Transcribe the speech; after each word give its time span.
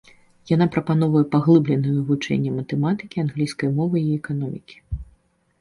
Яна 0.51 0.65
прапаноўвае 0.75 1.21
паглыбленае 1.35 1.93
вывучэнне 1.97 2.51
матэматыкі, 2.57 3.23
англійскай 3.27 3.69
мовы 3.81 3.97
і 4.07 4.11
эканомікі. 4.23 4.75